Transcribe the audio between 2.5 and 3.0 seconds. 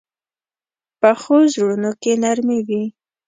وي